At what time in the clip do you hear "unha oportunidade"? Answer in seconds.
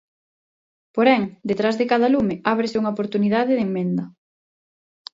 2.81-3.53